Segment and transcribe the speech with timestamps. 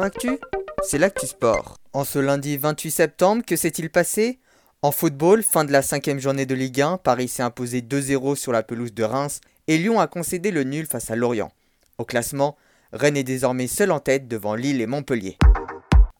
[0.00, 0.38] Actu,
[0.82, 1.76] c'est l'actu sport.
[1.92, 4.38] En ce lundi 28 septembre, que s'est-il passé?
[4.80, 8.52] En football, fin de la cinquième journée de Ligue 1, Paris s'est imposé 2-0 sur
[8.52, 11.52] la pelouse de Reims et Lyon a concédé le nul face à Lorient.
[11.98, 12.56] Au classement,
[12.92, 15.36] Rennes est désormais seul en tête devant Lille et Montpellier.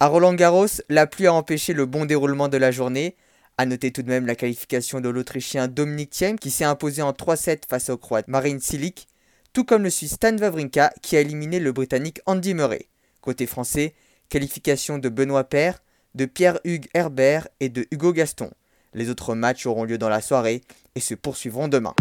[0.00, 3.16] À Roland Garros, la pluie a empêché le bon déroulement de la journée.
[3.56, 7.12] A noter tout de même la qualification de l'Autrichien Dominic Thiem qui s'est imposé en
[7.12, 9.08] 3-7 face au Croate Marine Silic,
[9.54, 12.88] tout comme le Suisse Stan Wawrinka qui a éliminé le Britannique Andy Murray.
[13.22, 13.94] Côté français,
[14.28, 15.82] qualification de Benoît Paire,
[16.14, 18.50] de Pierre-Hugues Herbert et de Hugo Gaston.
[18.94, 20.60] Les autres matchs auront lieu dans la soirée
[20.96, 21.94] et se poursuivront demain.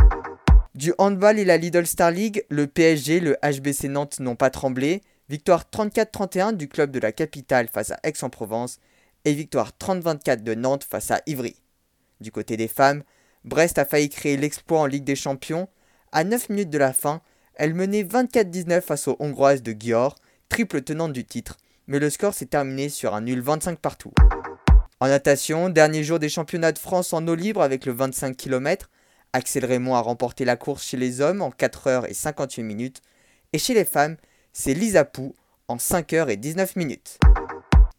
[0.73, 5.02] Du handball et la Lidl Star League, le PSG, le HBC Nantes n'ont pas tremblé.
[5.30, 8.80] Victoire 34-31 du club de la capitale face à Aix-en-Provence
[9.24, 11.55] et victoire 30-24 de Nantes face à Ivry.
[12.20, 13.04] Du côté des femmes,
[13.46, 15.70] Brest a failli créer l'exploit en Ligue des Champions.
[16.12, 17.22] À 9 minutes de la fin,
[17.55, 20.16] elle menait 24-19 face aux Hongroises de Győr,
[20.52, 21.55] triple tenante du titre,
[21.88, 24.12] mais le score s'est terminé sur un nul 25 partout.
[25.00, 28.90] En natation, dernier jour des championnats de France en eau libre avec le 25 km,
[29.32, 33.02] Axel Raymond a remporté la course chez les hommes en 4 h et 58 minutes,
[33.54, 34.18] et chez les femmes,
[34.52, 35.34] c'est Lisa Pou
[35.70, 37.18] en 5 h et 19 minutes.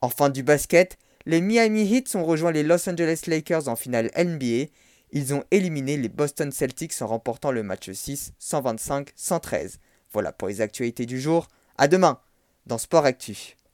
[0.02, 4.10] En fin du basket, les Miami Heat ont rejoint les Los Angeles Lakers en finale
[4.14, 4.70] NBA.
[5.12, 9.76] Ils ont éliminé les Boston Celtics en remportant le match 6 125-113.
[10.12, 11.48] Voilà pour les actualités du jour.
[11.78, 12.20] À demain
[12.66, 13.56] dans Sport Actu.